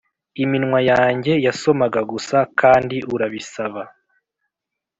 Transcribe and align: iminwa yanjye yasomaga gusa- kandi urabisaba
iminwa 0.43 0.79
yanjye 0.91 1.33
yasomaga 1.45 1.99
gusa- 2.11 2.37
kandi 2.61 2.97
urabisaba 3.13 3.81